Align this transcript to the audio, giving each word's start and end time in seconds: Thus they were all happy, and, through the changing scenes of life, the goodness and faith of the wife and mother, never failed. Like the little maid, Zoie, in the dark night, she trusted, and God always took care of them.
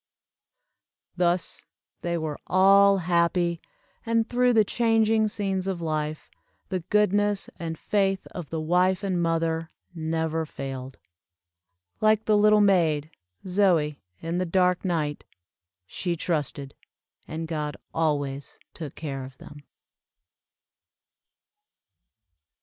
Thus 1.15 1.67
they 2.01 2.17
were 2.17 2.39
all 2.47 2.97
happy, 2.97 3.61
and, 4.03 4.27
through 4.27 4.53
the 4.53 4.63
changing 4.65 5.27
scenes 5.27 5.67
of 5.67 5.79
life, 5.79 6.27
the 6.69 6.79
goodness 6.79 7.51
and 7.59 7.77
faith 7.77 8.25
of 8.31 8.49
the 8.49 8.59
wife 8.59 9.03
and 9.03 9.21
mother, 9.21 9.69
never 9.93 10.43
failed. 10.43 10.97
Like 11.99 12.25
the 12.25 12.35
little 12.35 12.61
maid, 12.61 13.11
Zoie, 13.45 13.97
in 14.21 14.39
the 14.39 14.47
dark 14.47 14.83
night, 14.83 15.23
she 15.85 16.15
trusted, 16.15 16.73
and 17.27 17.47
God 17.47 17.77
always 17.93 18.57
took 18.73 18.95
care 18.95 19.23
of 19.23 19.37
them. 19.37 19.61